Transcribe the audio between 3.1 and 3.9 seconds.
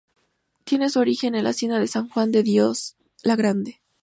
"La Grande".